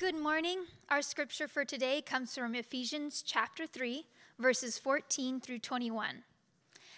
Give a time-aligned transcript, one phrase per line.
[0.00, 0.60] Good morning.
[0.88, 4.06] Our scripture for today comes from Ephesians chapter 3,
[4.38, 6.22] verses 14 through 21.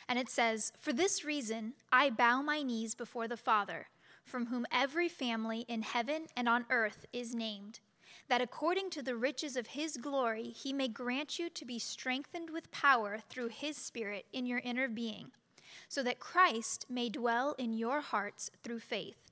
[0.09, 3.89] And it says, For this reason I bow my knees before the Father,
[4.25, 7.81] from whom every family in heaven and on earth is named,
[8.29, 12.51] that according to the riches of his glory he may grant you to be strengthened
[12.51, 15.33] with power through his Spirit in your inner being,
[15.89, 19.32] so that Christ may dwell in your hearts through faith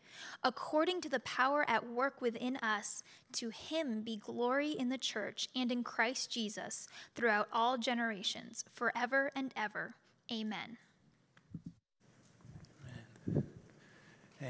[0.43, 5.49] according to the power at work within us, to him be glory in the church
[5.55, 9.95] and in Christ Jesus throughout all generations, forever and ever.
[10.31, 10.77] Amen.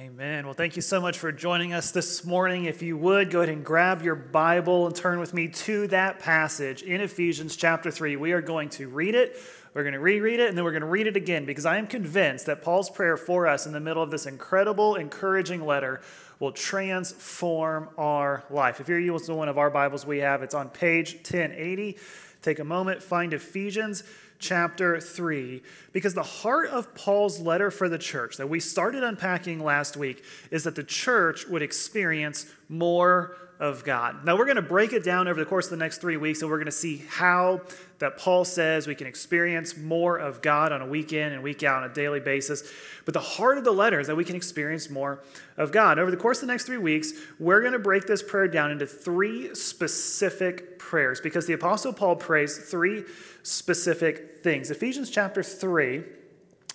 [0.01, 0.45] Amen.
[0.45, 2.65] Well, thank you so much for joining us this morning.
[2.65, 6.17] If you would, go ahead and grab your Bible and turn with me to that
[6.17, 8.15] passage in Ephesians chapter 3.
[8.15, 9.39] We are going to read it
[9.73, 11.77] we're going to reread it and then we're going to read it again because I
[11.77, 16.01] am convinced that Paul's prayer for us in the middle of this incredible, encouraging letter
[16.39, 18.81] will transform our life.
[18.81, 21.97] If you're using one of our Bibles we have, it's on page 1080.
[22.41, 24.03] Take a moment, find Ephesians
[24.41, 29.63] chapter 3, because the heart of Paul's letter for the church that we started unpacking
[29.63, 34.25] last week is that the church would experience more of God.
[34.25, 36.41] Now, we're going to break it down over the course of the next three weeks,
[36.41, 37.61] and we're going to see how
[37.99, 41.61] that Paul says we can experience more of God on a week in and week
[41.61, 42.63] out on a daily basis.
[43.05, 45.23] But the heart of the letter is that we can experience more
[45.57, 45.99] of God.
[45.99, 48.71] Over the course of the next three weeks, we're going to break this prayer down
[48.71, 53.03] into three specific prayers because the Apostle Paul prays three
[53.43, 54.71] specific things.
[54.71, 56.01] Ephesians chapter 3,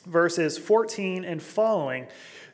[0.07, 2.07] verses 14 and following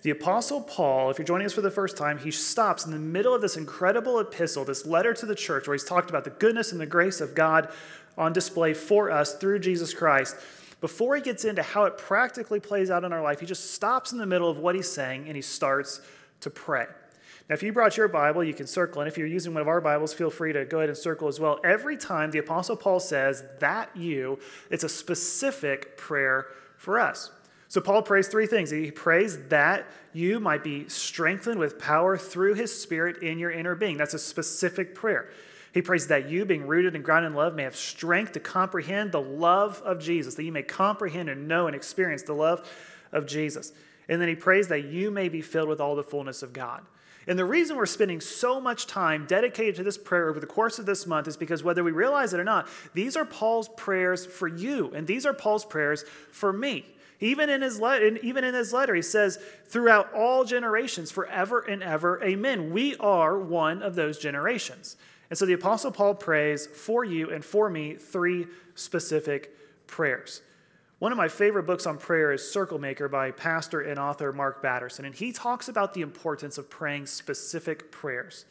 [0.02, 2.98] the Apostle Paul, if you're joining us for the first time, he stops in the
[2.98, 6.30] middle of this incredible epistle, this letter to the church, where he's talked about the
[6.30, 7.68] goodness and the grace of God
[8.18, 10.36] on display for us through Jesus Christ.
[10.80, 14.10] Before he gets into how it practically plays out in our life, he just stops
[14.10, 16.00] in the middle of what he's saying and he starts
[16.40, 16.86] to pray.
[17.48, 19.02] Now, if you brought your Bible, you can circle.
[19.02, 21.28] And if you're using one of our Bibles, feel free to go ahead and circle
[21.28, 21.60] as well.
[21.64, 27.30] Every time the Apostle Paul says, that you, it's a specific prayer for us.
[27.72, 28.68] So Paul prays three things.
[28.68, 33.74] He prays that you might be strengthened with power through his spirit in your inner
[33.74, 33.96] being.
[33.96, 35.30] That's a specific prayer.
[35.72, 39.10] He prays that you, being rooted and grounded in love, may have strength to comprehend
[39.10, 42.70] the love of Jesus, that you may comprehend and know and experience the love
[43.10, 43.72] of Jesus.
[44.06, 46.82] And then he prays that you may be filled with all the fullness of God.
[47.26, 50.78] And the reason we're spending so much time dedicated to this prayer over the course
[50.78, 54.26] of this month is because whether we realize it or not, these are Paul's prayers
[54.26, 56.84] for you, and these are Paul's prayers for me.
[57.22, 61.80] Even in his letter, even in his letter, he says, throughout all generations, forever and
[61.80, 62.72] ever, amen.
[62.72, 64.96] We are one of those generations.
[65.30, 69.56] And so the Apostle Paul prays for you and for me three specific
[69.86, 70.42] prayers.
[70.98, 74.60] One of my favorite books on prayer is Circle Maker by pastor and author Mark
[74.60, 78.46] Batterson, and he talks about the importance of praying specific prayers.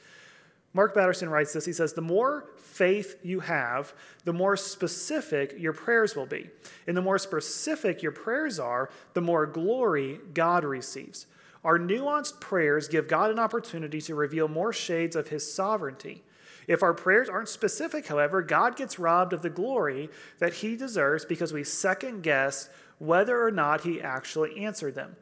[0.73, 1.65] Mark Batterson writes this.
[1.65, 3.93] He says, The more faith you have,
[4.23, 6.49] the more specific your prayers will be.
[6.87, 11.27] And the more specific your prayers are, the more glory God receives.
[11.63, 16.23] Our nuanced prayers give God an opportunity to reveal more shades of His sovereignty.
[16.67, 20.09] If our prayers aren't specific, however, God gets robbed of the glory
[20.39, 25.17] that He deserves because we second guess whether or not He actually answered them.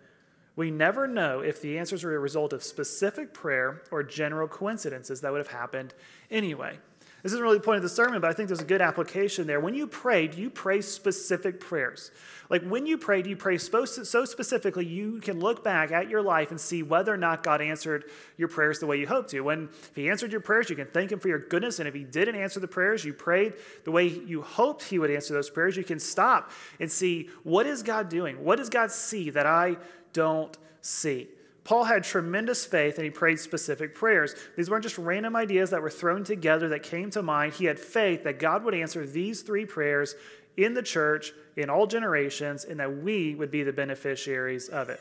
[0.59, 5.21] We never know if the answers are a result of specific prayer or general coincidences
[5.21, 5.93] that would have happened
[6.29, 6.79] anyway.
[7.23, 9.45] This isn't really the point of the sermon, but I think there's a good application
[9.45, 9.59] there.
[9.59, 12.11] When you pray, do you pray specific prayers?
[12.49, 16.21] Like when you pray, do you pray so specifically you can look back at your
[16.21, 18.05] life and see whether or not God answered
[18.37, 19.41] your prayers the way you hoped to?
[19.41, 21.79] When if He answered your prayers, you can thank Him for your goodness.
[21.79, 23.53] And if He didn't answer the prayers, you prayed
[23.83, 27.67] the way you hoped He would answer those prayers, you can stop and see what
[27.67, 28.43] is God doing?
[28.43, 29.77] What does God see that I
[30.13, 31.27] don't see.
[31.69, 34.33] Paul had tremendous faith and he prayed specific prayers.
[34.57, 37.53] These weren't just random ideas that were thrown together that came to mind.
[37.53, 40.15] He had faith that God would answer these three prayers
[40.57, 44.99] in the church in all generations and that we would be the beneficiaries of it.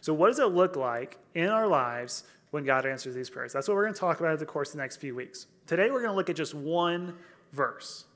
[0.00, 3.52] So, what does it look like in our lives when God answers these prayers?
[3.52, 5.48] That's what we're going to talk about over the course of the next few weeks.
[5.66, 7.12] Today, we're going to look at just one
[7.52, 8.06] verse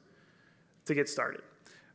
[0.87, 1.43] to get started.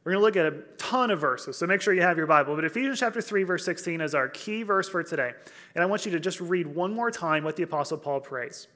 [0.06, 2.28] We're going to look at a ton of verses, so make sure you have your
[2.28, 2.56] Bible.
[2.56, 5.34] But Ephesians chapter 3, verse 16 is our key verse for today.
[5.74, 8.68] And I want you to just read one more time what the Apostle Paul prays.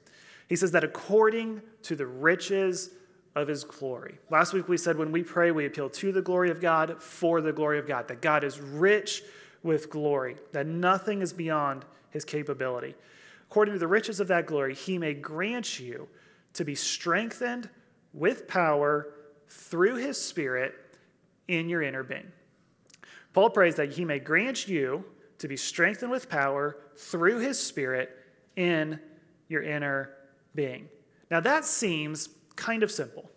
[0.48, 2.90] He says that according to the riches
[3.36, 4.18] of his glory.
[4.28, 7.40] Last week we said when we pray, we appeal to the glory of God for
[7.40, 9.22] the glory of God, that God is rich
[9.62, 12.96] with glory, that nothing is beyond his capability.
[13.48, 16.08] According to the riches of that glory, he may grant you
[16.54, 17.68] to be strengthened
[18.12, 19.12] with power
[19.48, 20.74] through his spirit
[21.50, 22.30] in your inner being.
[23.32, 25.04] Paul prays that he may grant you
[25.38, 28.16] to be strengthened with power through his spirit
[28.56, 29.00] in
[29.48, 30.10] your inner
[30.54, 30.88] being.
[31.30, 33.28] Now that seems kind of simple.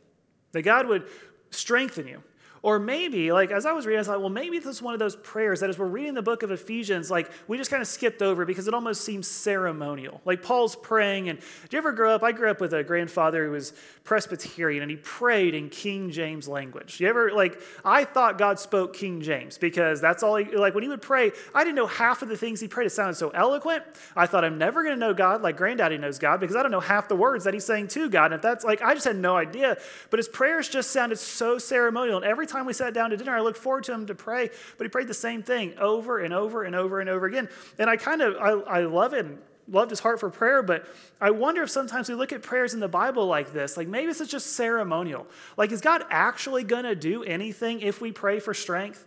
[0.52, 1.08] That God would
[1.50, 2.22] strengthen you,
[2.64, 5.00] or maybe, like, as I was reading, I like, well, maybe this is one of
[5.00, 7.88] those prayers that as we're reading the book of Ephesians, like, we just kind of
[7.88, 10.22] skipped over because it almost seems ceremonial.
[10.24, 12.24] Like, Paul's praying, and do you ever grow up?
[12.24, 13.74] I grew up with a grandfather who was
[14.06, 17.02] Presbyterian, and he prayed in King James language.
[17.02, 20.84] You ever, like, I thought God spoke King James because that's all he, like, when
[20.84, 22.86] he would pray, I didn't know half of the things he prayed.
[22.86, 23.84] It sounded so eloquent.
[24.16, 26.72] I thought I'm never going to know God like granddaddy knows God because I don't
[26.72, 28.28] know half the words that he's saying to God.
[28.28, 29.78] And if that's, like, I just had no idea.
[30.10, 32.18] But his prayers just sounded so ceremonial.
[32.18, 34.50] And every time we sat down to dinner, I looked forward to him to pray,
[34.78, 37.50] but he prayed the same thing over and over and over and over again.
[37.78, 39.26] And I kind of, I, I love it
[39.68, 40.86] loved his heart for prayer, but
[41.22, 44.12] I wonder if sometimes we look at prayers in the Bible like this, like maybe
[44.12, 45.28] it's just ceremonial.
[45.58, 49.06] Like, is God actually going to do anything if we pray for strength?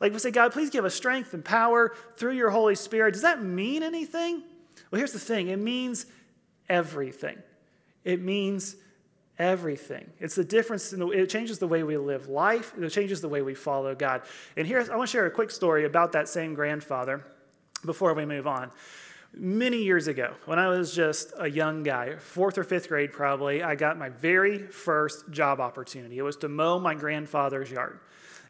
[0.00, 3.12] Like, we say, God, please give us strength and power through your Holy Spirit.
[3.12, 4.42] Does that mean anything?
[4.90, 6.06] Well, here's the thing it means
[6.68, 7.38] everything.
[8.04, 8.76] It means
[9.38, 10.10] everything.
[10.18, 13.28] It's the difference, in the, it changes the way we live life, it changes the
[13.28, 14.22] way we follow God.
[14.56, 17.24] And here, I want to share a quick story about that same grandfather
[17.84, 18.70] before we move on.
[19.34, 23.62] Many years ago, when I was just a young guy, fourth or fifth grade probably,
[23.62, 26.18] I got my very first job opportunity.
[26.18, 28.00] It was to mow my grandfather's yard.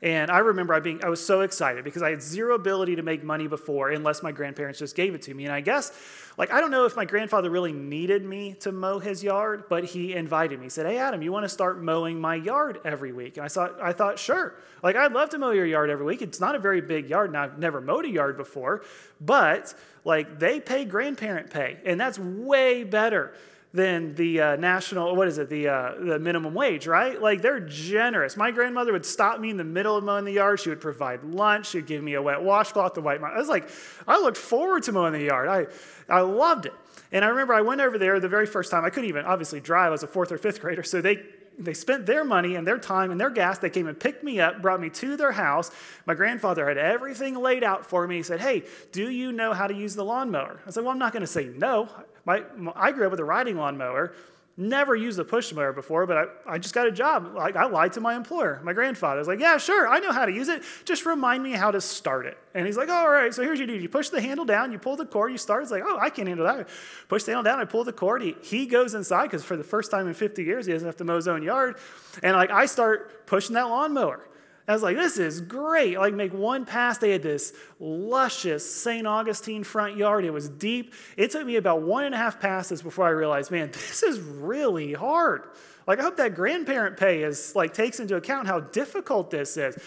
[0.00, 3.02] And I remember I being I was so excited because I had zero ability to
[3.02, 5.44] make money before unless my grandparents just gave it to me.
[5.44, 5.92] And I guess
[6.36, 9.84] like I don't know if my grandfather really needed me to mow his yard, but
[9.84, 10.66] he invited me.
[10.66, 13.48] He said, "Hey Adam, you want to start mowing my yard every week?" And I
[13.48, 16.22] thought I thought, "Sure." Like I'd love to mow your yard every week.
[16.22, 18.82] It's not a very big yard, and I've never mowed a yard before,
[19.20, 19.74] but
[20.04, 23.32] like they pay grandparent pay, and that's way better
[23.74, 27.20] than the uh, national, what is it, the, uh, the minimum wage, right?
[27.20, 28.36] Like they're generous.
[28.36, 30.60] My grandmother would stop me in the middle of mowing the yard.
[30.60, 31.68] She would provide lunch.
[31.70, 33.68] She'd give me a wet washcloth to wipe my, I was like,
[34.06, 35.48] I looked forward to mowing the yard.
[35.48, 35.66] I,
[36.08, 36.74] I loved it.
[37.12, 38.84] And I remember I went over there the very first time.
[38.84, 39.88] I couldn't even obviously drive.
[39.88, 40.82] I was a fourth or fifth grader.
[40.82, 41.22] So they,
[41.58, 43.58] they spent their money and their time and their gas.
[43.58, 45.70] They came and picked me up, brought me to their house.
[46.06, 48.18] My grandfather had everything laid out for me.
[48.18, 50.60] He said, Hey, do you know how to use the lawnmower?
[50.66, 51.88] I said, Well, I'm not going to say no.
[52.24, 52.44] My,
[52.76, 54.14] I grew up with a riding lawnmower.
[54.60, 57.32] Never used a push mower before, but I, I just got a job.
[57.32, 58.60] Like I lied to my employer.
[58.64, 60.64] My grandfather was like, Yeah, sure, I know how to use it.
[60.84, 62.36] Just remind me how to start it.
[62.54, 63.80] And he's like, All right, so here's what you do.
[63.80, 65.62] You push the handle down, you pull the cord, you start.
[65.62, 66.68] It's like, Oh, I can't handle that.
[67.08, 68.20] Push the handle down, I pull the cord.
[68.20, 70.96] He, he goes inside because for the first time in 50 years, he doesn't have
[70.96, 71.76] to mow his own yard.
[72.24, 74.28] And like I start pushing that lawnmower.
[74.68, 75.98] I was like, this is great.
[75.98, 76.98] Like, make one pass.
[76.98, 79.06] They had this luscious St.
[79.06, 80.26] Augustine front yard.
[80.26, 80.92] It was deep.
[81.16, 84.20] It took me about one and a half passes before I realized, man, this is
[84.20, 85.44] really hard.
[85.86, 89.78] Like, I hope that grandparent pay is like takes into account how difficult this is.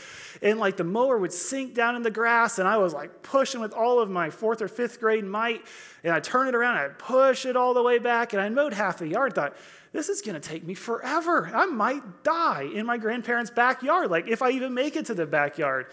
[0.42, 3.62] And like the mower would sink down in the grass, and I was like pushing
[3.62, 5.64] with all of my fourth or fifth grade might.
[6.04, 8.74] And I turn it around, I push it all the way back, and I mowed
[8.74, 9.36] half the yard.
[9.36, 9.56] Thought,
[9.94, 11.52] this is going to take me forever.
[11.54, 15.26] I might die in my grandparents' backyard, like if I even make it to the
[15.26, 15.88] backyard.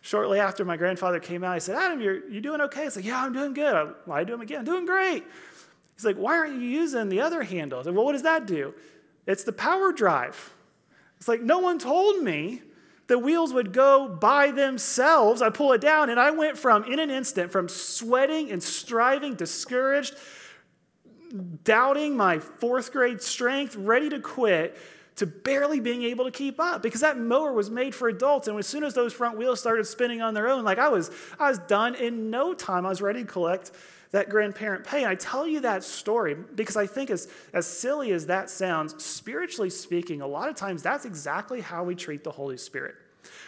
[0.00, 2.84] Shortly after my grandfather came out, I said, Adam, you're, you doing okay?
[2.84, 3.74] He's like, yeah, I'm doing good.
[3.74, 5.24] I lied to him again, I'm doing great.
[5.96, 7.80] He's like, why aren't you using the other handle?
[7.80, 8.74] I said, well, what does that do?
[9.26, 10.54] It's the power drive.
[11.16, 12.62] It's like, no one told me
[13.08, 15.42] the wheels would go by themselves.
[15.42, 19.34] I pull it down, and I went from, in an instant, from sweating and striving,
[19.34, 20.14] discouraged,
[21.64, 24.76] doubting my fourth grade strength, ready to quit,
[25.16, 28.46] to barely being able to keep up because that mower was made for adults.
[28.48, 31.10] And as soon as those front wheels started spinning on their own, like I was,
[31.38, 32.86] I was done in no time.
[32.86, 33.72] I was ready to collect
[34.10, 35.02] that grandparent pay.
[35.02, 39.02] And I tell you that story because I think, as, as silly as that sounds,
[39.04, 42.94] spiritually speaking, a lot of times that's exactly how we treat the Holy Spirit.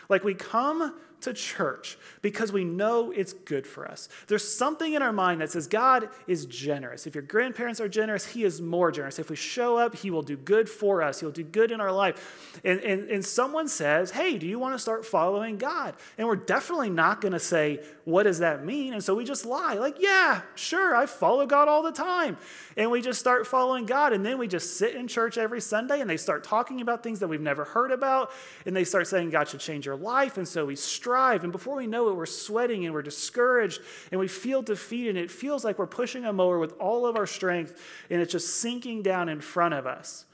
[0.09, 4.09] Like we come to church because we know it's good for us.
[4.27, 7.07] There's something in our mind that says God is generous.
[7.07, 9.19] If your grandparents are generous, He is more generous.
[9.19, 11.93] If we show up, He will do good for us, He'll do good in our
[11.93, 12.61] life.
[12.65, 15.95] And, and, and someone says, Hey, do you want to start following God?
[16.19, 18.93] And we're definitely not going to say, What does that mean?
[18.93, 22.37] And so we just lie, like, Yeah, sure, I follow God all the time.
[22.77, 24.13] And we just start following God.
[24.13, 27.21] And then we just sit in church every Sunday and they start talking about things
[27.21, 28.31] that we've never heard about.
[28.67, 30.37] And they start saying God should change your life.
[30.37, 30.77] And so we
[31.11, 31.43] strive.
[31.43, 33.81] And before we know it, we're sweating and we're discouraged
[34.13, 35.17] and we feel defeated.
[35.17, 38.31] And it feels like we're pushing a mower with all of our strength and it's
[38.31, 40.27] just sinking down in front of us.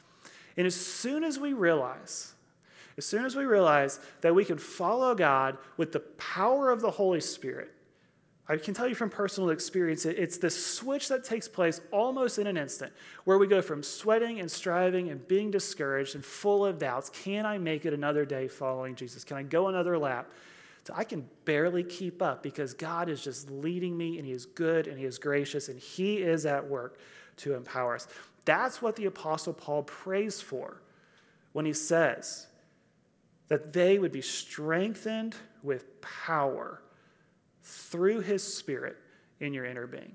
[0.59, 2.35] And as soon as we realize,
[2.99, 6.90] as soon as we realize that we can follow God with the power of the
[6.90, 7.73] Holy Spirit,
[8.47, 12.47] I can tell you from personal experience, it's the switch that takes place almost in
[12.47, 12.92] an instant
[13.25, 17.11] where we go from sweating and striving and being discouraged and full of doubts.
[17.11, 19.25] Can I make it another day following Jesus?
[19.25, 20.30] Can I go another lap?
[20.95, 24.87] I can barely keep up because God is just leading me and He is good
[24.87, 26.99] and He is gracious and He is at work
[27.38, 28.09] to empower us.
[28.45, 30.81] That's what the Apostle Paul prays for
[31.52, 32.47] when he says
[33.49, 36.83] that they would be strengthened with power
[37.62, 38.97] through his spirit
[39.40, 40.14] in your inner being.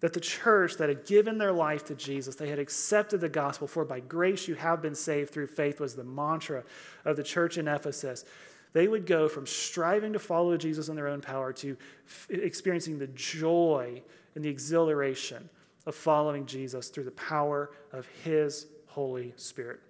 [0.00, 3.66] That the church that had given their life to Jesus, they had accepted the gospel,
[3.66, 6.64] for by grace you have been saved through faith, was the mantra
[7.04, 8.24] of the church in Ephesus.
[8.72, 12.98] They would go from striving to follow Jesus in their own power to f- experiencing
[12.98, 14.02] the joy
[14.34, 15.48] and the exhilaration
[15.86, 19.80] of following Jesus through the power of His Holy Spirit.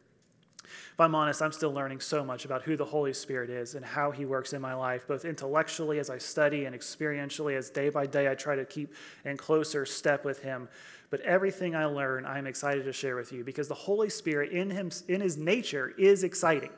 [0.64, 3.84] If I'm honest, I'm still learning so much about who the Holy Spirit is and
[3.84, 7.90] how He works in my life, both intellectually as I study and experientially as day
[7.90, 8.94] by day I try to keep
[9.24, 10.68] in closer step with Him.
[11.10, 14.70] But everything I learn, I'm excited to share with you because the Holy Spirit in,
[14.70, 16.70] him, in His nature is exciting.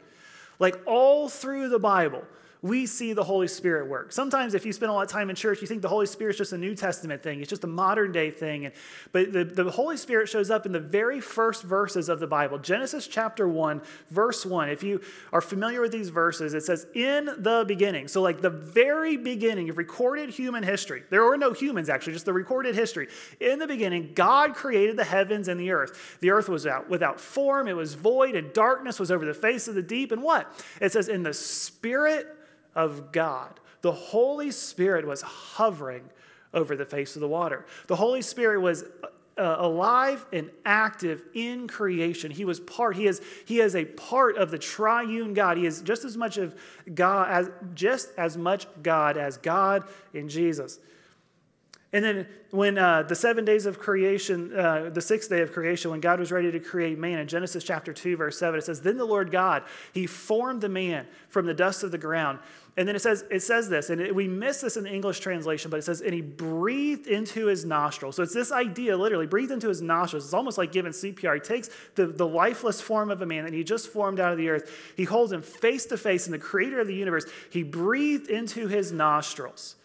[0.59, 2.25] Like all through the Bible,
[2.63, 4.13] we see the Holy Spirit work.
[4.13, 6.35] Sometimes, if you spend a lot of time in church, you think the Holy Spirit
[6.35, 8.71] is just a New Testament thing, it's just a modern day thing.
[9.11, 12.59] But the, the Holy Spirit shows up in the very first verses of the Bible.
[12.59, 14.69] Genesis chapter 1, verse 1.
[14.69, 15.01] If you
[15.33, 18.07] are familiar with these verses, it says, In the beginning.
[18.07, 22.27] So, like the very beginning of recorded human history, there were no humans actually, just
[22.27, 23.09] the recorded history.
[23.41, 26.19] In the beginning, God created the heavens and the earth.
[26.21, 29.67] The earth was out without form, it was void, and darkness was over the face
[29.67, 30.13] of the deep.
[30.13, 30.49] And what?
[30.81, 32.39] It says, In the Spirit
[32.75, 33.61] of God.
[33.83, 36.09] The Holy Spirit was hovering
[36.55, 37.67] over the face of the water.
[37.87, 38.85] The Holy Spirit was
[39.39, 42.31] uh, alive and active in creation.
[42.31, 45.57] He was part, he is, he is a part of the triune God.
[45.57, 46.55] He is just as much of
[46.95, 50.79] God as just as much God as God in Jesus.
[51.95, 55.91] And then when uh, the seven days of creation, uh, the sixth day of creation,
[55.91, 58.81] when God was ready to create man, in Genesis chapter 2, verse 7, it says,
[58.81, 59.63] Then the Lord God,
[59.93, 62.39] he formed the man from the dust of the ground.
[62.77, 65.21] And then it says, it says this, and it, we miss this in the English
[65.21, 68.17] translation, but it says, and he breathed into his nostrils.
[68.17, 70.25] So it's this idea, literally, breathed into his nostrils.
[70.25, 71.35] It's almost like giving CPR.
[71.35, 74.39] He takes the, the lifeless form of a man that he just formed out of
[74.39, 74.75] the earth.
[74.97, 77.27] He holds him face to face in the creator of the universe.
[77.51, 79.77] He breathed into his nostrils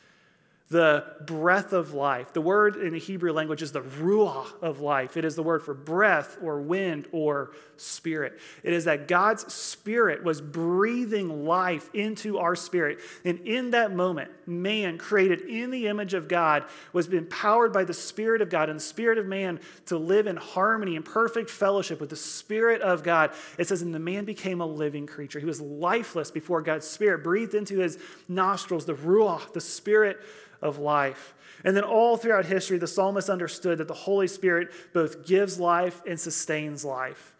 [0.69, 2.33] the breath of life.
[2.33, 5.15] The word in the Hebrew language is the ruah of life.
[5.15, 8.37] It is the word for breath or wind or spirit.
[8.63, 12.99] It is that God's spirit was breathing life into our spirit.
[13.23, 17.93] And in that moment, man created in the image of God was empowered by the
[17.93, 22.01] spirit of God and the spirit of man to live in harmony and perfect fellowship
[22.01, 23.31] with the spirit of God.
[23.57, 25.39] It says, and the man became a living creature.
[25.39, 27.97] He was lifeless before God's spirit breathed into his
[28.27, 30.19] nostrils the ruah, the spirit
[30.61, 31.33] of life.
[31.63, 36.01] And then all throughout history, the psalmist understood that the Holy Spirit both gives life
[36.05, 37.33] and sustains life.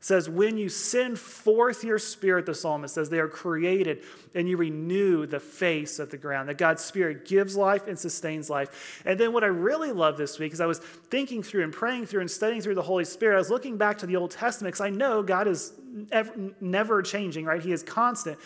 [0.00, 4.02] It says, when you send forth your spirit, the psalmist says, they are created
[4.34, 6.48] and you renew the face of the ground.
[6.48, 9.02] That God's spirit gives life and sustains life.
[9.04, 12.06] And then what I really love this week is I was thinking through and praying
[12.06, 13.34] through and studying through the Holy Spirit.
[13.34, 15.74] I was looking back to the Old Testament because I know God is
[16.62, 17.60] never changing, right?
[17.60, 18.38] He is constant.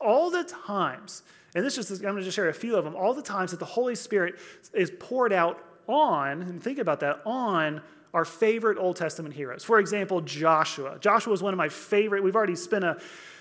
[0.00, 2.96] All the times and this just I'm going to just share a few of them.
[2.96, 4.36] All the times that the Holy Spirit
[4.72, 7.82] is poured out on, and think about that, on
[8.14, 9.64] our favorite Old Testament heroes.
[9.64, 10.98] For example, Joshua.
[11.00, 12.22] Joshua is one of my favorite.
[12.22, 12.98] We've already spent a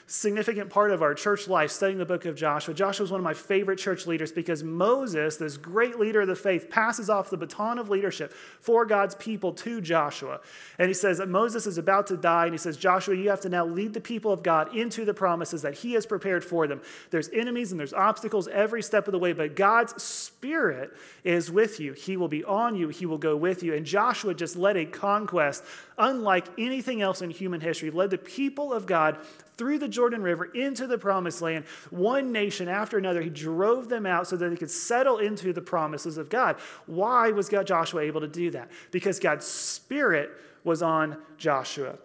[0.08, 2.74] significant part of our church life studying the book of Joshua.
[2.74, 6.36] Joshua is one of my favorite church leaders because Moses, this great leader of the
[6.36, 10.42] faith, passes off the baton of leadership for God's people to Joshua.
[10.80, 13.42] And he says that Moses is about to die, and he says, Joshua, you have
[13.42, 16.68] to now lead the people of God into the promises that he has prepared for
[16.68, 16.82] them.
[17.10, 21.80] There's enemies and there's obstacles every step of the way, but God's Spirit is with
[21.80, 21.94] you.
[21.94, 23.74] He will be on you, He will go with you.
[23.74, 25.64] And Joshua just led a conquest
[25.98, 29.18] unlike anything else in human history, led the people of God
[29.62, 33.22] through the Jordan River into the promised land, one nation after another.
[33.22, 36.56] He drove them out so that they could settle into the promises of God.
[36.88, 38.72] Why was God, Joshua able to do that?
[38.90, 40.32] Because God's Spirit
[40.64, 42.00] was on Joshua.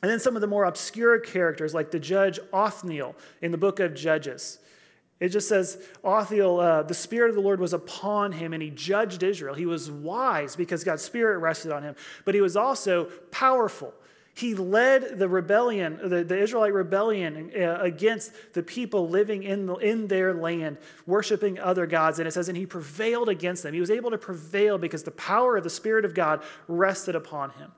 [0.00, 3.78] And then some of the more obscure characters, like the judge Othniel in the book
[3.78, 4.58] of Judges.
[5.20, 8.70] It just says, Othniel, uh, the Spirit of the Lord was upon him and he
[8.70, 9.54] judged Israel.
[9.54, 13.92] He was wise because God's Spirit rested on him, but he was also powerful.
[14.36, 19.76] He led the rebellion, the, the Israelite rebellion uh, against the people living in, the,
[19.76, 20.76] in their land,
[21.06, 22.18] worshiping other gods.
[22.18, 23.72] And it says, and he prevailed against them.
[23.72, 27.48] He was able to prevail because the power of the Spirit of God rested upon
[27.52, 27.72] him.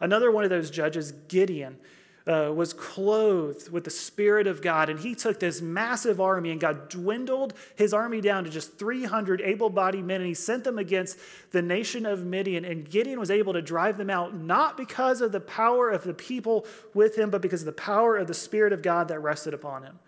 [0.00, 1.78] Another one of those judges, Gideon.
[2.26, 6.60] Uh, was clothed with the Spirit of God, and he took this massive army, and
[6.60, 10.78] God dwindled his army down to just 300 able bodied men, and he sent them
[10.78, 11.18] against
[11.52, 12.64] the nation of Midian.
[12.64, 16.14] And Gideon was able to drive them out, not because of the power of the
[16.14, 19.52] people with him, but because of the power of the Spirit of God that rested
[19.52, 19.98] upon him.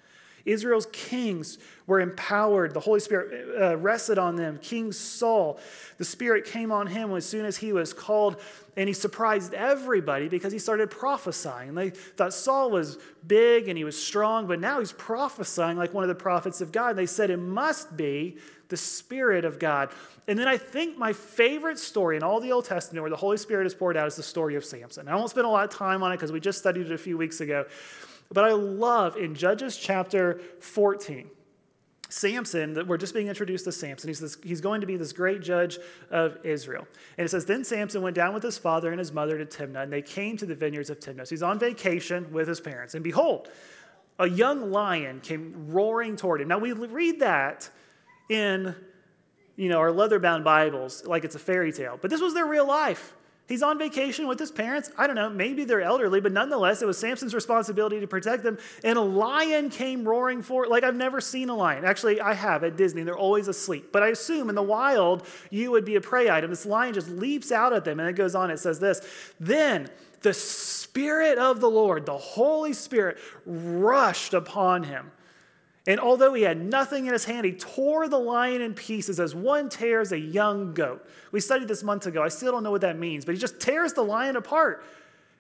[0.47, 2.73] Israel's kings were empowered.
[2.73, 4.59] The Holy Spirit uh, rested on them.
[4.63, 5.59] King Saul,
[5.99, 8.41] the Spirit came on him as soon as he was called,
[8.77, 11.75] and he surprised everybody because he started prophesying.
[11.75, 16.05] They thought Saul was big and he was strong, but now he's prophesying like one
[16.05, 16.97] of the prophets of God.
[16.97, 18.39] They said it must be
[18.69, 19.91] the Spirit of God.
[20.29, 23.37] And then I think my favorite story in all the Old Testament where the Holy
[23.37, 25.09] Spirit is poured out is the story of Samson.
[25.09, 26.99] I won't spend a lot of time on it because we just studied it a
[26.99, 27.65] few weeks ago.
[28.33, 31.31] But I love in Judges chapter 14,
[32.09, 34.09] Samson, that we're just being introduced to Samson.
[34.09, 35.79] He's, this, he's going to be this great judge
[36.11, 36.87] of Israel.
[37.19, 39.85] And it says, Then Samson went down with his father and his mother to Timnah,
[39.85, 41.27] and they came to the vineyards of Timnah.
[41.27, 42.95] So he's on vacation with his parents.
[42.95, 43.49] And behold,
[44.19, 46.49] a young lion came roaring toward him.
[46.49, 47.71] Now we read that
[48.29, 48.75] in
[49.57, 52.47] you know, our leather bound Bibles like it's a fairy tale, but this was their
[52.47, 53.15] real life.
[53.49, 54.91] He's on vacation with his parents.
[54.99, 58.59] I don't know, maybe they're elderly, but nonetheless, it was Samson's responsibility to protect them.
[58.83, 61.85] And a lion came roaring for like I've never seen a lion.
[61.85, 63.05] Actually, I have at Disney.
[63.05, 63.91] They're always asleep.
[63.93, 66.51] But I assume in the wild, you would be a prey item.
[66.51, 68.51] This lion just leaps out at them, and it goes on.
[68.51, 69.01] It says this
[69.39, 69.91] Then
[70.23, 75.13] the Spirit of the Lord, the Holy Spirit, rushed upon him.
[75.87, 79.35] And although he had nothing in his hand, he tore the lion in pieces as
[79.35, 81.07] one tears a young goat.
[81.31, 82.23] We studied this months ago.
[82.23, 84.85] I still don't know what that means, but he just tears the lion apart.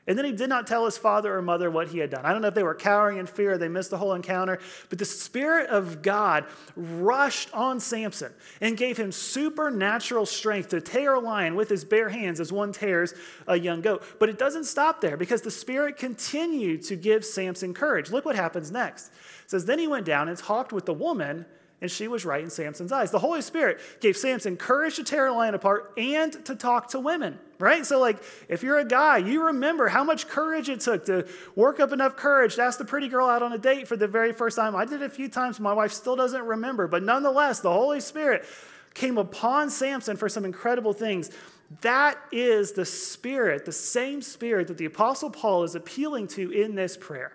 [0.09, 2.25] And then he did not tell his father or mother what he had done.
[2.25, 5.01] I don't know if they were cowering in fear, they missed the whole encounter, but
[5.01, 6.45] the Spirit of God
[6.77, 12.09] rushed on Samson and gave him supernatural strength to tear a lion with his bare
[12.09, 13.15] hands as one tears
[13.49, 14.05] a young goat.
[14.21, 18.11] But it doesn't stop there because the Spirit continued to give Samson courage.
[18.13, 19.11] Look what happens next.
[19.47, 21.47] It says, Then he went down and talked with the woman,
[21.81, 23.13] and she was right in Samson's eyes.
[23.13, 27.01] The Holy Spirit gave Samson courage to tear a lion apart and to talk to
[27.01, 27.87] women, right?
[27.87, 31.79] So, like, if you're a guy, you remember how much courage it took to work
[31.79, 34.33] up enough courage to ask the pretty girl out on a date for the very
[34.33, 34.75] first time.
[34.75, 38.01] I did it a few times, my wife still doesn't remember, but nonetheless, the Holy
[38.01, 38.45] Spirit
[38.95, 41.31] came upon Samson for some incredible things.
[41.83, 46.75] That is the spirit, the same spirit that the Apostle Paul is appealing to in
[46.75, 47.33] this prayer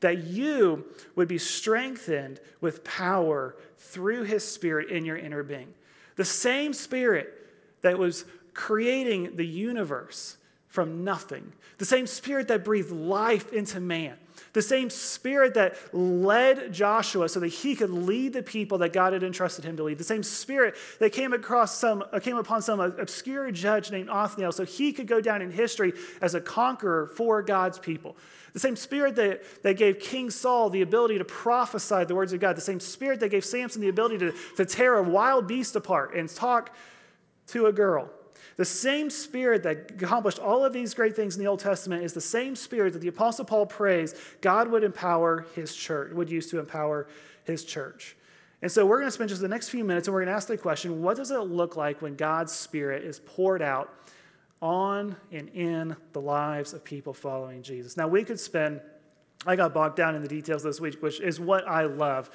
[0.00, 0.84] that you
[1.14, 5.72] would be strengthened with power through his spirit in your inner being.
[6.16, 7.32] The same spirit
[7.82, 10.36] that was creating the universe
[10.68, 14.16] from nothing, the same spirit that breathed life into man,
[14.52, 19.12] the same spirit that led Joshua so that he could lead the people that God
[19.12, 22.62] had entrusted him to lead, the same spirit that came across some uh, came upon
[22.62, 27.06] some obscure judge named Othniel so he could go down in history as a conqueror
[27.06, 28.16] for God's people.
[28.52, 32.40] The same spirit that, that gave King Saul the ability to prophesy the words of
[32.40, 35.76] God, the same spirit that gave Samson the ability to, to tear a wild beast
[35.76, 36.74] apart and talk
[37.48, 38.10] to a girl.
[38.56, 42.12] The same spirit that accomplished all of these great things in the Old Testament is
[42.12, 46.50] the same spirit that the Apostle Paul prays God would empower his church, would use
[46.50, 47.06] to empower
[47.44, 48.16] his church.
[48.62, 50.36] And so we're going to spend just the next few minutes and we're going to
[50.36, 53.94] ask the question what does it look like when God's spirit is poured out
[54.62, 57.96] on and in the lives of people following Jesus.
[57.96, 58.80] Now, we could spend,
[59.46, 62.30] I got bogged down in the details this week, which is what I love.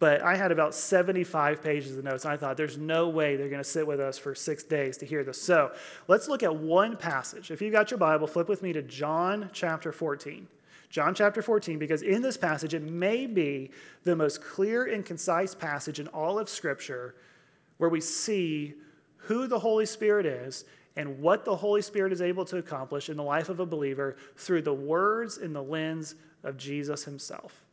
[0.00, 3.50] But I had about 75 pages of notes, and I thought there's no way they're
[3.50, 5.40] going to sit with us for six days to hear this.
[5.40, 5.72] So
[6.08, 7.50] let's look at one passage.
[7.50, 10.48] If you've got your Bible, flip with me to John chapter 14.
[10.88, 13.70] John chapter 14, because in this passage, it may be
[14.02, 17.14] the most clear and concise passage in all of Scripture
[17.76, 18.74] where we see
[19.18, 20.64] who the Holy Spirit is
[20.96, 24.16] and what the Holy Spirit is able to accomplish in the life of a believer
[24.36, 27.64] through the words and the lens of Jesus himself.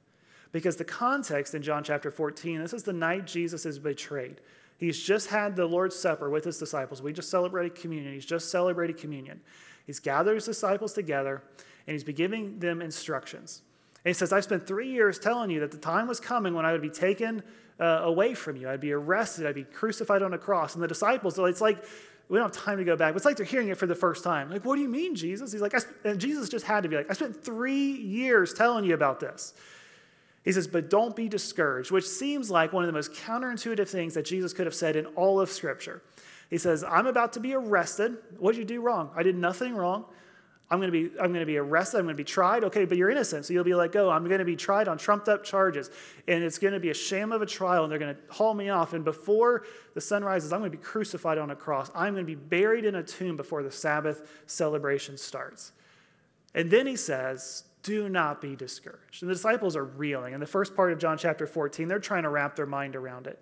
[0.51, 4.39] Because the context in John chapter 14, this is the night Jesus is betrayed.
[4.77, 7.01] He's just had the Lord's Supper with his disciples.
[7.01, 8.13] We just celebrated communion.
[8.13, 9.41] He's just celebrated communion.
[9.86, 11.41] He's gathered his disciples together
[11.88, 13.62] and he's giving them instructions.
[14.03, 16.65] And he says, I've spent three years telling you that the time was coming when
[16.65, 17.41] I would be taken
[17.80, 18.69] uh, away from you.
[18.69, 19.45] I'd be arrested.
[19.45, 20.75] I'd be crucified on a cross.
[20.75, 21.84] And the disciples, it's like
[22.29, 23.15] we don't have time to go back.
[23.15, 24.49] It's like they're hearing it for the first time.
[24.49, 25.51] Like, what do you mean, Jesus?
[25.51, 28.93] He's like, and Jesus just had to be like, I spent three years telling you
[28.93, 29.53] about this.
[30.43, 34.13] He says, but don't be discouraged, which seems like one of the most counterintuitive things
[34.13, 36.01] that Jesus could have said in all of Scripture.
[36.49, 38.17] He says, I'm about to be arrested.
[38.39, 39.09] What did you do wrong?
[39.15, 40.05] I did nothing wrong.
[40.69, 41.97] I'm going to be I'm going to be arrested.
[41.97, 42.63] I'm going to be tried.
[42.65, 44.10] Okay, but you're innocent, so you'll be let go.
[44.10, 45.89] Oh, I'm going to be tried on trumped up charges,
[46.27, 48.53] and it's going to be a sham of a trial, and they're going to haul
[48.53, 48.93] me off.
[48.93, 51.89] And before the sun rises, I'm going to be crucified on a cross.
[51.95, 55.71] I'm going to be buried in a tomb before the Sabbath celebration starts.
[56.53, 59.23] And then he says, do not be discouraged.
[59.23, 60.34] And the disciples are reeling.
[60.34, 63.27] In the first part of John chapter 14, they're trying to wrap their mind around
[63.27, 63.41] it.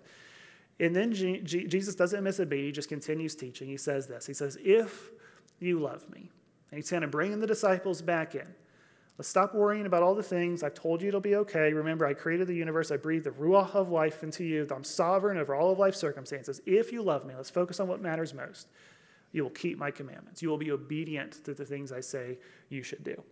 [0.78, 2.64] And then G- G- Jesus doesn't miss a beat.
[2.64, 3.66] He just continues teaching.
[3.66, 5.10] He says this He says, If
[5.58, 6.30] you love me,
[6.76, 8.46] he's kind of bringing the disciples back in.
[9.18, 10.62] Let's stop worrying about all the things.
[10.62, 11.72] I've told you it'll be okay.
[11.72, 12.90] Remember, I created the universe.
[12.90, 14.66] I breathed the ruach of life into you.
[14.70, 16.60] I'm sovereign over all of life's circumstances.
[16.66, 18.68] If you love me, let's focus on what matters most.
[19.32, 20.42] You will keep my commandments.
[20.42, 23.22] You will be obedient to the things I say you should do.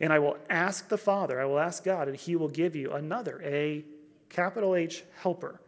[0.00, 2.92] And I will ask the Father, I will ask God, and he will give you
[2.92, 3.84] another, a
[4.28, 5.60] capital H helper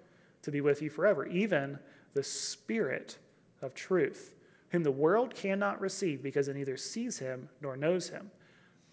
[0.43, 1.79] to be with you forever, even
[2.15, 3.19] the Spirit
[3.61, 4.35] of truth,
[4.71, 8.31] whom the world cannot receive because it neither sees him nor knows him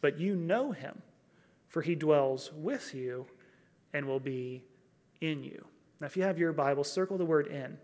[0.06, 1.02] but you know him,
[1.68, 3.26] for he dwells with you
[3.92, 4.64] and will be
[5.20, 5.66] in you.
[6.00, 7.76] Now, if you have your Bible, circle the word in.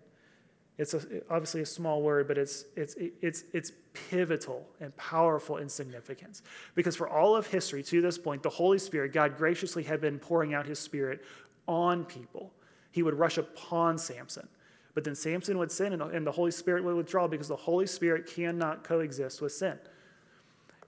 [0.78, 1.02] It's a,
[1.32, 6.44] obviously a small word, but it's, it's, it's, it's pivotal and powerful in significance.
[6.76, 10.20] Because for all of history to this point, the Holy Spirit, God graciously had been
[10.20, 11.24] pouring out his Spirit
[11.68, 12.54] on people.
[12.92, 14.48] He would rush upon Samson.
[14.94, 18.26] But then Samson would sin and the Holy Spirit would withdraw because the Holy Spirit
[18.28, 19.78] cannot coexist with sin.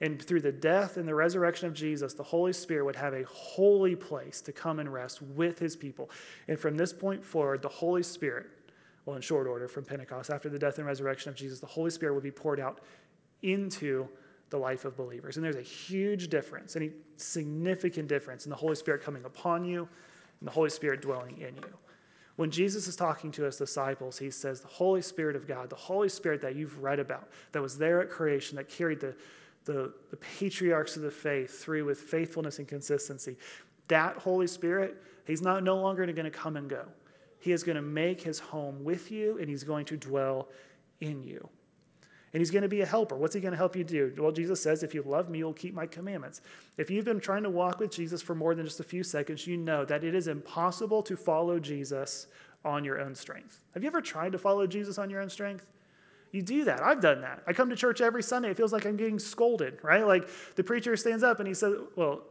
[0.01, 3.23] And through the death and the resurrection of Jesus, the Holy Spirit would have a
[3.23, 6.09] holy place to come and rest with his people.
[6.49, 8.47] And from this point forward, the Holy Spirit,
[9.05, 11.89] well, in short order, from Pentecost, after the death and resurrection of Jesus, the Holy
[11.89, 12.81] Spirit would be poured out
[13.43, 14.09] into
[14.49, 15.37] the life of believers.
[15.37, 19.87] And there's a huge difference, any significant difference in the Holy Spirit coming upon you
[20.39, 21.77] and the Holy Spirit dwelling in you.
[22.35, 25.75] When Jesus is talking to his disciples, he says, The Holy Spirit of God, the
[25.75, 29.15] Holy Spirit that you've read about, that was there at creation, that carried the
[29.65, 33.37] the, the patriarchs of the faith through with faithfulness and consistency.
[33.87, 36.85] That Holy Spirit, He's not no longer going to come and go.
[37.39, 40.49] He is going to make His home with you and He's going to dwell
[40.99, 41.47] in you.
[42.33, 43.15] And He's going to be a helper.
[43.15, 44.13] What's He going to help you do?
[44.17, 46.41] Well, Jesus says, if you love me, you'll keep my commandments.
[46.77, 49.45] If you've been trying to walk with Jesus for more than just a few seconds,
[49.47, 52.27] you know that it is impossible to follow Jesus
[52.65, 53.63] on your own strength.
[53.73, 55.67] Have you ever tried to follow Jesus on your own strength?
[56.31, 56.81] You do that.
[56.81, 57.43] I've done that.
[57.45, 58.49] I come to church every Sunday.
[58.49, 60.05] It feels like I'm getting scolded, right?
[60.07, 62.23] Like the preacher stands up and he says, well,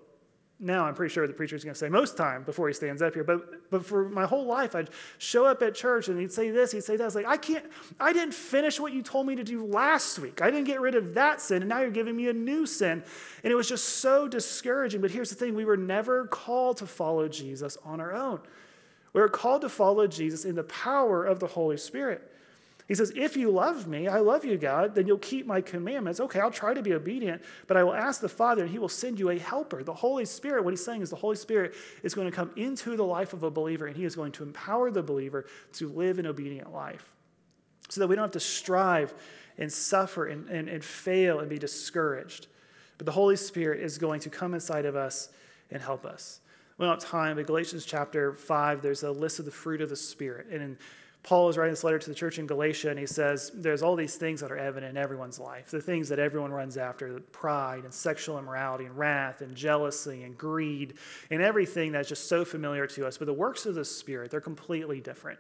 [0.63, 3.15] now I'm pretty sure the preacher's going to say most time before he stands up
[3.15, 6.51] here, but, but for my whole life, I'd show up at church and he'd say
[6.51, 7.03] this, he'd say that.
[7.03, 7.65] I was like, I can't,
[7.99, 10.41] I didn't finish what you told me to do last week.
[10.41, 13.03] I didn't get rid of that sin, and now you're giving me a new sin.
[13.43, 15.01] And it was just so discouraging.
[15.01, 18.41] But here's the thing we were never called to follow Jesus on our own.
[19.13, 22.33] We were called to follow Jesus in the power of the Holy Spirit.
[22.93, 26.21] He says, If you love me, I love you, God, then you'll keep my commandments.
[26.21, 28.91] Okay, I'll try to be obedient, but I will ask the Father, and he will
[28.91, 29.83] send you a helper.
[29.83, 32.95] The Holy Spirit, what he's saying is the Holy Spirit is going to come into
[32.95, 36.19] the life of a believer, and he is going to empower the believer to live
[36.19, 37.11] an obedient life
[37.89, 39.15] so that we don't have to strive
[39.57, 42.47] and suffer and, and, and fail and be discouraged.
[42.99, 45.31] But the Holy Spirit is going to come inside of us
[45.71, 46.41] and help us.
[46.77, 49.89] We don't have time, but Galatians chapter 5, there's a list of the fruit of
[49.89, 50.49] the Spirit.
[50.51, 50.79] And in
[51.23, 53.95] Paul is writing this letter to the church in Galatia, and he says there's all
[53.95, 55.71] these things that are evident in everyone's life.
[55.71, 60.37] The things that everyone runs after pride and sexual immorality and wrath and jealousy and
[60.37, 60.95] greed
[61.31, 63.19] and everything that's just so familiar to us.
[63.19, 65.39] But the works of the Spirit, they're completely different.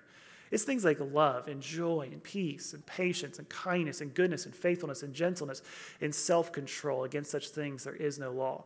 [0.52, 4.54] It's things like love and joy and peace and patience and kindness and goodness and
[4.54, 5.62] faithfulness and gentleness
[6.00, 7.02] and self control.
[7.04, 8.64] Against such things, there is no law.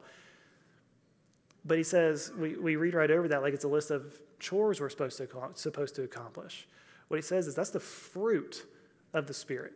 [1.64, 4.80] But he says, we, we read right over that like it's a list of chores
[4.80, 6.66] we're supposed to, supposed to accomplish.
[7.08, 8.66] What he says is that's the fruit
[9.12, 9.72] of the Spirit.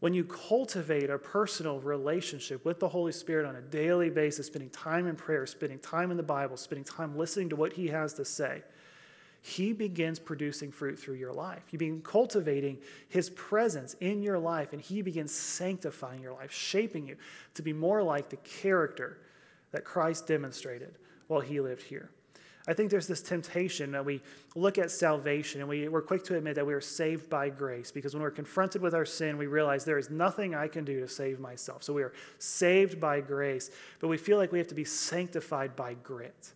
[0.00, 4.70] When you cultivate a personal relationship with the Holy Spirit on a daily basis, spending
[4.70, 8.12] time in prayer, spending time in the Bible, spending time listening to what he has
[8.14, 8.62] to say,
[9.40, 11.62] he begins producing fruit through your life.
[11.70, 17.06] You begin cultivating his presence in your life, and he begins sanctifying your life, shaping
[17.06, 17.16] you
[17.54, 19.18] to be more like the character
[19.72, 20.96] that Christ demonstrated
[21.28, 22.10] while he lived here.
[22.66, 24.22] I think there's this temptation that we
[24.54, 27.90] look at salvation and we, we're quick to admit that we are saved by grace
[27.90, 31.00] because when we're confronted with our sin, we realize there is nothing I can do
[31.00, 31.82] to save myself.
[31.82, 35.76] So we are saved by grace, but we feel like we have to be sanctified
[35.76, 36.54] by grit.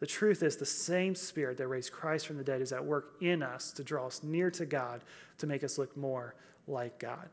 [0.00, 3.14] The truth is, the same Spirit that raised Christ from the dead is at work
[3.20, 5.02] in us to draw us near to God,
[5.38, 6.34] to make us look more
[6.66, 7.28] like God.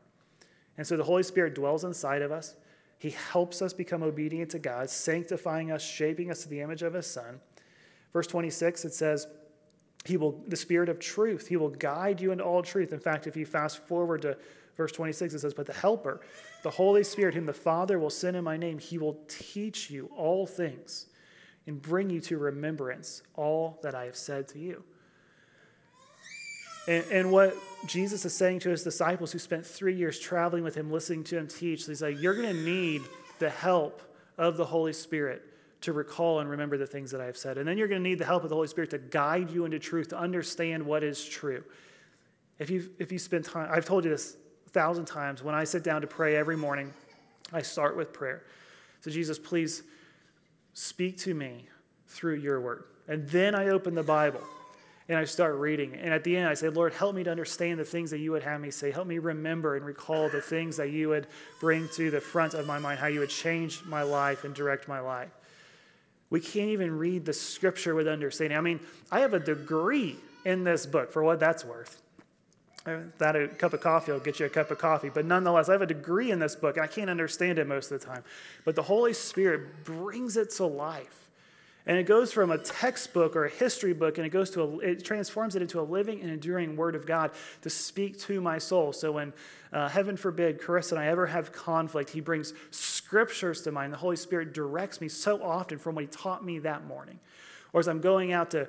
[0.78, 2.54] And so the Holy Spirit dwells inside of us.
[2.98, 6.94] He helps us become obedient to God, sanctifying us, shaping us to the image of
[6.94, 7.40] His Son.
[8.12, 9.26] Verse 26, it says,
[10.04, 12.92] He will, the Spirit of truth, He will guide you into all truth.
[12.92, 14.36] In fact, if you fast forward to
[14.76, 16.20] verse 26, it says, But the Helper,
[16.62, 20.10] the Holy Spirit, whom the Father will send in my name, He will teach you
[20.16, 21.06] all things
[21.66, 24.82] and bring you to remembrance all that I have said to you.
[26.88, 30.74] And, and, what Jesus is saying to his disciples who spent three years traveling with
[30.74, 33.02] him, listening to him teach, he's like, You're going to need
[33.38, 34.02] the help
[34.36, 35.44] of the Holy Spirit
[35.82, 37.58] to recall and remember the things that I have said.
[37.58, 39.64] And then you're going to need the help of the Holy Spirit to guide you
[39.64, 41.62] into truth, to understand what is true.
[42.58, 45.64] If you, if you spend time, I've told you this a thousand times, when I
[45.64, 46.92] sit down to pray every morning,
[47.52, 48.44] I start with prayer.
[49.00, 49.82] So, Jesus, please
[50.74, 51.66] speak to me
[52.06, 52.84] through your word.
[53.08, 54.40] And then I open the Bible
[55.08, 55.94] and I start reading.
[55.94, 58.30] And at the end, I say, Lord, help me to understand the things that you
[58.30, 58.92] would have me say.
[58.92, 61.26] Help me remember and recall the things that you would
[61.60, 64.86] bring to the front of my mind, how you would change my life and direct
[64.86, 65.32] my life.
[66.32, 68.56] We can't even read the scripture with understanding.
[68.56, 70.16] I mean, I have a degree
[70.46, 72.00] in this book for what that's worth.
[72.86, 75.10] Uh, that a cup of coffee will get you a cup of coffee.
[75.10, 77.92] But nonetheless, I have a degree in this book, and I can't understand it most
[77.92, 78.24] of the time.
[78.64, 81.28] But the Holy Spirit brings it to life.
[81.86, 84.78] And it goes from a textbook or a history book, and it goes to a,
[84.78, 88.58] it transforms it into a living and enduring Word of God to speak to my
[88.58, 88.92] soul.
[88.92, 89.32] So when,
[89.72, 93.92] uh, heaven forbid, Carissa and I ever have conflict, He brings scriptures to mind.
[93.92, 97.18] The Holy Spirit directs me so often from what He taught me that morning.
[97.72, 98.68] Or as I'm going out to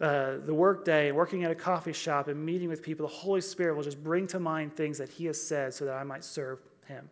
[0.00, 3.74] uh, the workday, working at a coffee shop, and meeting with people, the Holy Spirit
[3.74, 6.58] will just bring to mind things that He has said so that I might serve
[6.86, 7.08] Him.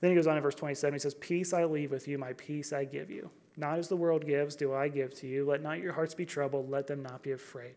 [0.00, 0.94] Then he goes on in verse 27.
[0.94, 3.30] He says, Peace I leave with you, my peace I give you.
[3.56, 5.44] Not as the world gives, do I give to you.
[5.44, 7.74] Let not your hearts be troubled, let them not be afraid.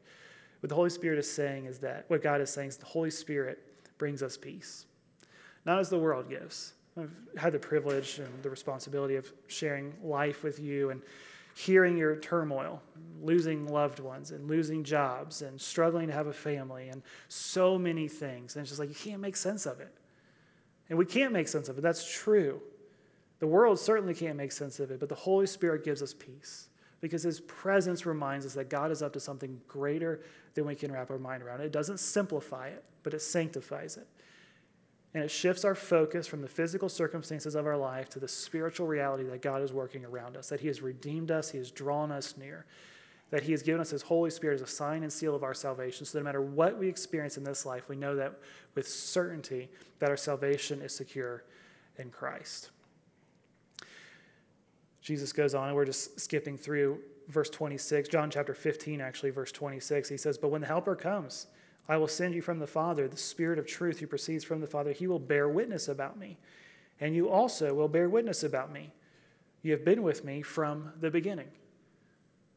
[0.62, 3.12] What the Holy Spirit is saying is that, what God is saying is the Holy
[3.12, 3.60] Spirit
[3.98, 4.86] brings us peace.
[5.66, 6.74] Not as the world gives.
[6.98, 11.02] I've had the privilege and the responsibility of sharing life with you and
[11.56, 12.82] hearing your turmoil,
[13.22, 18.08] losing loved ones and losing jobs and struggling to have a family and so many
[18.08, 18.56] things.
[18.56, 19.94] And it's just like you can't make sense of it.
[20.90, 21.82] And we can't make sense of it.
[21.82, 22.62] That's true.
[23.44, 26.70] The world certainly can't make sense of it, but the Holy Spirit gives us peace
[27.02, 30.22] because His presence reminds us that God is up to something greater
[30.54, 31.60] than we can wrap our mind around.
[31.60, 34.08] It doesn't simplify it, but it sanctifies it.
[35.14, 38.88] And it shifts our focus from the physical circumstances of our life to the spiritual
[38.88, 42.14] reality that God is working around us, that He has redeemed us, He has drawn
[42.14, 42.66] us near,
[43.30, 45.54] that He has given us His Holy Spirit as a sign and seal of our
[45.54, 46.06] salvation.
[46.06, 48.40] So that no matter what we experience in this life, we know that
[48.74, 49.68] with certainty
[50.00, 51.44] that our salvation is secure
[51.98, 52.70] in Christ.
[55.04, 59.52] Jesus goes on, and we're just skipping through verse 26, John chapter 15, actually, verse
[59.52, 60.08] 26.
[60.08, 61.48] He says, But when the Helper comes,
[61.90, 64.68] I will send you from the Father, the Spirit of truth who proceeds from the
[64.68, 64.94] Father.
[64.94, 66.38] He will bear witness about me,
[67.02, 68.94] and you also will bear witness about me.
[69.62, 71.50] You have been with me from the beginning.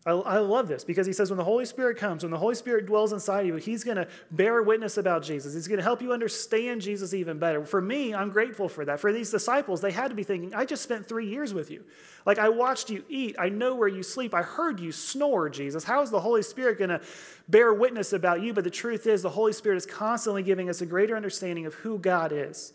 [0.06, 2.54] I, I love this because he says when the Holy Spirit comes, when the Holy
[2.54, 5.52] Spirit dwells inside you, he's going to bear witness about Jesus.
[5.52, 7.64] He's going to help you understand Jesus even better.
[7.64, 9.00] For me, I'm grateful for that.
[9.00, 11.82] For these disciples, they had to be thinking, I just spent three years with you.
[12.24, 13.34] Like I watched you eat.
[13.36, 14.32] I know where you sleep.
[14.32, 15.82] I heard you snore, Jesus.
[15.82, 17.00] How is the Holy Spirit going to
[17.48, 18.54] bear witness about you?
[18.54, 21.74] But the truth is, the Holy Spirit is constantly giving us a greater understanding of
[21.74, 22.72] who God is.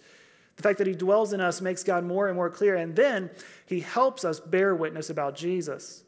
[0.57, 2.75] The fact that he dwells in us makes God more and more clear.
[2.75, 3.29] And then
[3.65, 6.03] he helps us bear witness about Jesus.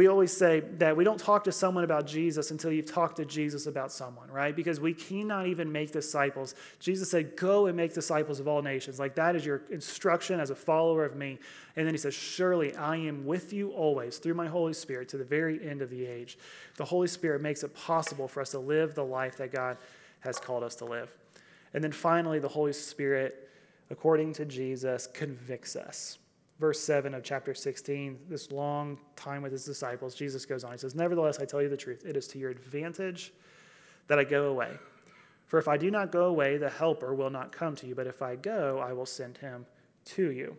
[0.00, 3.26] We always say that we don't talk to someone about Jesus until you've talked to
[3.26, 4.56] Jesus about someone, right?
[4.56, 6.54] Because we cannot even make disciples.
[6.78, 8.98] Jesus said, Go and make disciples of all nations.
[8.98, 11.38] Like that is your instruction as a follower of me.
[11.76, 15.18] And then he says, Surely I am with you always through my Holy Spirit to
[15.18, 16.38] the very end of the age.
[16.78, 19.76] The Holy Spirit makes it possible for us to live the life that God
[20.20, 21.12] has called us to live.
[21.74, 23.50] And then finally, the Holy Spirit,
[23.90, 26.16] according to Jesus, convicts us
[26.60, 30.72] verse 7 of chapter 16, this long time with his disciples, Jesus goes on.
[30.72, 32.04] He says, Nevertheless, I tell you the truth.
[32.04, 33.32] It is to your advantage
[34.08, 34.76] that I go away.
[35.46, 37.94] For if I do not go away, the Helper will not come to you.
[37.94, 39.66] But if I go, I will send him
[40.04, 40.56] to you.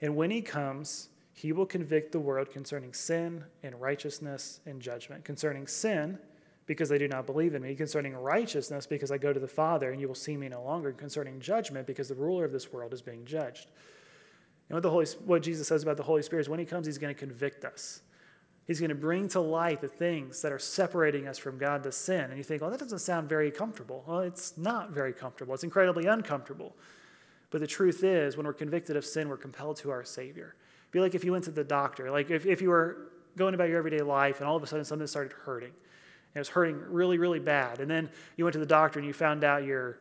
[0.00, 5.24] And when he comes, he will convict the world concerning sin and righteousness and judgment.
[5.24, 6.18] Concerning sin,
[6.66, 7.74] because they do not believe in me.
[7.74, 10.90] Concerning righteousness, because I go to the Father and you will see me no longer.
[10.92, 13.68] Concerning judgment, because the ruler of this world is being judged.
[14.68, 16.86] And what, the Holy, what Jesus says about the Holy Spirit is when He comes,
[16.86, 18.00] He's going to convict us.
[18.66, 21.92] He's going to bring to light the things that are separating us from God, the
[21.92, 22.24] sin.
[22.30, 24.02] And you think, well, that doesn't sound very comfortable.
[24.06, 25.52] Well, it's not very comfortable.
[25.52, 26.74] It's incredibly uncomfortable.
[27.50, 30.54] But the truth is, when we're convicted of sin, we're compelled to our Savior.
[30.92, 33.68] Be like if you went to the doctor, like if, if you were going about
[33.68, 35.68] your everyday life and all of a sudden something started hurting.
[35.68, 37.80] And it was hurting really, really bad.
[37.80, 39.98] And then you went to the doctor and you found out your,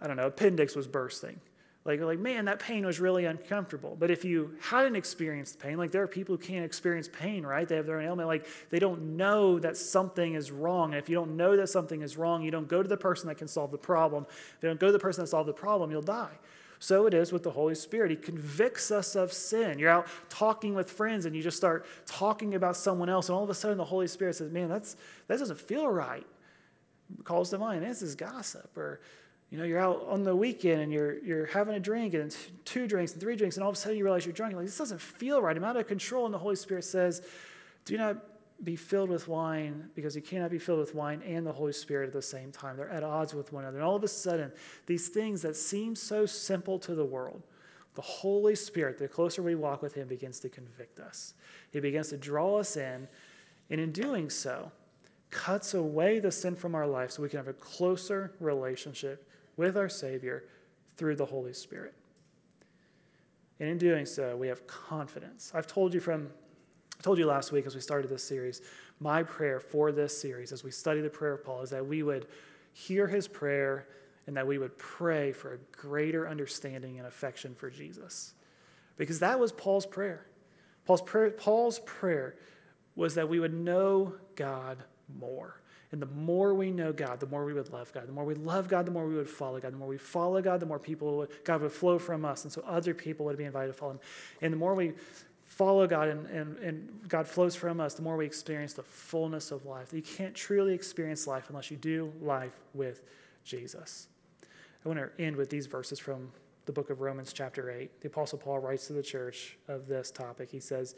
[0.00, 1.38] I don't know, appendix was bursting.
[1.84, 3.94] Like, like, man, that pain was really uncomfortable.
[3.98, 7.68] But if you hadn't experienced pain, like there are people who can't experience pain, right?
[7.68, 8.26] They have their own ailment.
[8.26, 10.92] Like they don't know that something is wrong.
[10.92, 13.28] And if you don't know that something is wrong, you don't go to the person
[13.28, 14.24] that can solve the problem.
[14.28, 16.38] If you don't go to the person that solved the problem, you'll die.
[16.78, 18.10] So it is with the Holy Spirit.
[18.10, 19.78] He convicts us of sin.
[19.78, 23.44] You're out talking with friends and you just start talking about someone else, and all
[23.44, 24.96] of a sudden the Holy Spirit says, Man, that's
[25.28, 26.26] that doesn't feel right.
[27.24, 29.00] Calls to mind, this is gossip, or
[29.54, 32.88] You know, you're out on the weekend and you're, you're having a drink and two
[32.88, 34.50] drinks and three drinks, and all of a sudden you realize you're drunk.
[34.50, 35.56] You're like, this doesn't feel right.
[35.56, 36.24] I'm out of control.
[36.24, 37.22] And the Holy Spirit says,
[37.84, 38.16] do not
[38.64, 42.08] be filled with wine because you cannot be filled with wine and the Holy Spirit
[42.08, 42.76] at the same time.
[42.76, 43.78] They're at odds with one another.
[43.78, 44.50] And all of a sudden,
[44.86, 47.44] these things that seem so simple to the world,
[47.94, 51.34] the Holy Spirit, the closer we walk with Him, begins to convict us.
[51.70, 53.06] He begins to draw us in,
[53.70, 54.72] and in doing so,
[55.30, 59.76] cuts away the sin from our life so we can have a closer relationship with
[59.76, 60.44] our Savior
[60.96, 61.94] through the Holy Spirit.
[63.60, 65.52] And in doing so, we have confidence.
[65.54, 66.28] I've told you from
[66.98, 68.62] I told you last week as we started this series,
[69.00, 72.02] my prayer for this series as we study the prayer of Paul is that we
[72.02, 72.26] would
[72.72, 73.88] hear his prayer
[74.26, 78.34] and that we would pray for a greater understanding and affection for Jesus.
[78.96, 80.26] Because that was Paul's prayer.
[80.86, 82.36] Paul's prayer, Paul's prayer
[82.96, 84.78] was that we would know God
[85.18, 85.60] more.
[85.94, 88.08] And the more we know God, the more we would love God.
[88.08, 89.72] The more we love God, the more we would follow God.
[89.72, 92.42] The more we follow God, the more people would, God would flow from us.
[92.42, 94.00] And so other people would be invited to follow Him.
[94.42, 94.94] And the more we
[95.44, 99.52] follow God and, and, and God flows from us, the more we experience the fullness
[99.52, 99.92] of life.
[99.92, 103.04] You can't truly experience life unless you do life with
[103.44, 104.08] Jesus.
[104.84, 106.32] I want to end with these verses from
[106.66, 108.00] the book of Romans, chapter 8.
[108.00, 110.50] The Apostle Paul writes to the church of this topic.
[110.50, 110.96] He says,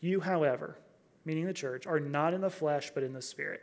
[0.00, 0.78] You, however,
[1.24, 3.62] meaning the church, are not in the flesh, but in the Spirit.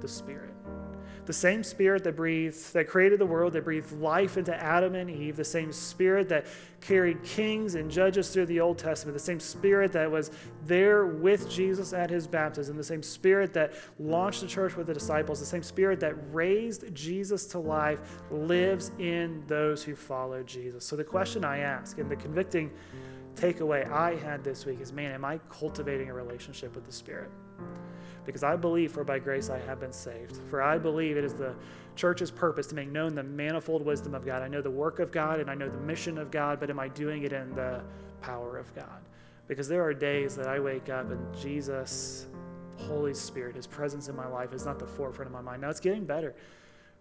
[0.00, 0.52] the Spirit.
[1.24, 5.08] The same spirit that breathed, that created the world, that breathed life into Adam and
[5.08, 6.46] Eve, the same spirit that
[6.80, 10.32] carried kings and judges through the Old Testament, the same spirit that was
[10.66, 14.94] there with Jesus at his baptism, the same spirit that launched the church with the
[14.94, 18.00] disciples, the same spirit that raised Jesus to life
[18.32, 20.84] lives in those who follow Jesus.
[20.84, 22.72] So the question I ask and the convicting
[23.36, 27.30] takeaway I had this week is man, am I cultivating a relationship with the Spirit?
[28.24, 30.38] Because I believe, for by grace I have been saved.
[30.48, 31.54] For I believe it is the
[31.96, 34.42] church's purpose to make known the manifold wisdom of God.
[34.42, 36.78] I know the work of God and I know the mission of God, but am
[36.78, 37.82] I doing it in the
[38.20, 39.02] power of God?
[39.48, 42.26] Because there are days that I wake up and Jesus,
[42.76, 45.62] Holy Spirit, His presence in my life is not the forefront of my mind.
[45.62, 46.34] Now it's getting better,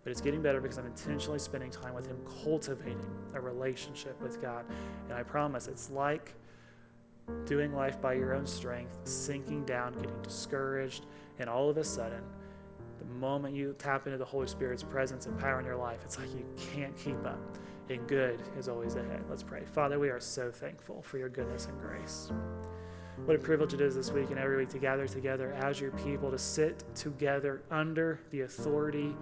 [0.04, 4.42] but it's getting better because I'm intentionally spending time with Him, cultivating a relationship with
[4.42, 4.66] God.
[5.08, 6.34] And I promise it's like
[7.46, 11.06] doing life by your own strength, sinking down, getting discouraged,
[11.40, 12.22] and all of a sudden,
[13.00, 16.18] the moment you tap into the Holy Spirit's presence and power in your life, it's
[16.20, 17.40] like you can't keep up.
[17.90, 19.24] And good is always ahead.
[19.30, 19.64] Let's pray.
[19.66, 22.32] Father, we are so thankful for your goodness and grace.
[23.26, 25.92] What a privilege it is this week and every week to gather together as your
[25.92, 29.16] people, to sit together under the authority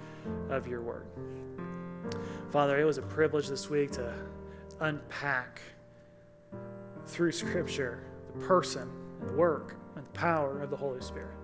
[0.49, 1.05] of your word.
[2.51, 4.13] Father, it was a privilege this week to
[4.79, 5.61] unpack
[7.09, 11.35] through Scripture the person and the work and the power of the Holy Spirit.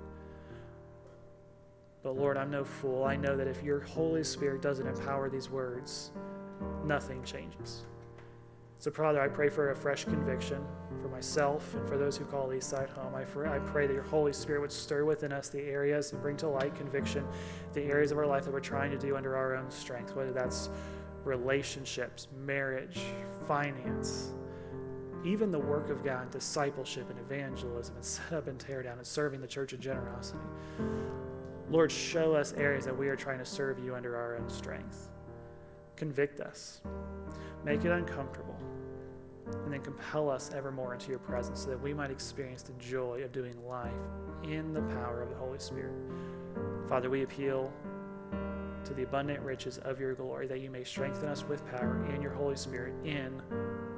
[2.04, 3.04] But Lord, I'm no fool.
[3.04, 6.12] I know that if your Holy Spirit doesn't empower these words,
[6.86, 7.86] nothing changes.
[8.78, 10.64] So, Father, I pray for a fresh conviction
[11.02, 13.16] for myself and for those who call Eastside home.
[13.16, 16.38] I, I pray that your Holy Spirit would stir within us the areas and bring
[16.38, 17.26] to light conviction,
[17.74, 20.32] the areas of our life that we're trying to do under our own strength, whether
[20.32, 20.70] that's
[21.24, 23.00] relationships, marriage,
[23.48, 24.34] finance,
[25.26, 29.08] even the work of God, discipleship and evangelism, and set up and tear down, and
[29.08, 30.40] serving the church in generosity.
[31.70, 35.10] Lord, show us areas that we are trying to serve you under our own strength.
[35.96, 36.82] Convict us,
[37.64, 38.56] make it uncomfortable,
[39.48, 43.22] and then compel us evermore into your presence so that we might experience the joy
[43.24, 43.92] of doing life
[44.44, 45.96] in the power of the Holy Spirit.
[46.88, 47.72] Father, we appeal
[48.84, 52.22] to the abundant riches of your glory that you may strengthen us with power in
[52.22, 53.42] your Holy Spirit in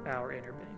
[0.06, 0.77] our inner being.